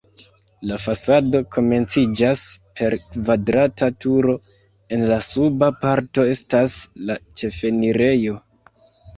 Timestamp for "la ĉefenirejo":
7.11-8.41